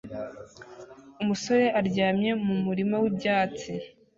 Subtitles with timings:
[1.21, 3.71] Umusore aryamye mu murima wibyatsi